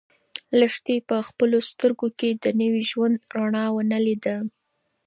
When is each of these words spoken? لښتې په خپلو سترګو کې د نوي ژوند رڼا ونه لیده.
لښتې 0.59 0.95
په 1.09 1.15
خپلو 1.27 1.57
سترګو 1.69 2.07
کې 2.19 2.29
د 2.43 2.45
نوي 2.61 2.83
ژوند 2.91 3.15
رڼا 3.35 3.65
ونه 3.71 3.97
لیده. 4.05 4.35